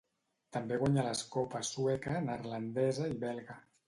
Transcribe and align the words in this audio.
També 0.55 0.77
guanyà 0.83 1.03
les 1.07 1.19
copes 1.35 1.69
sueca, 1.75 2.15
neerlandesa 2.31 3.11
i 3.13 3.19
belga. 3.25 3.59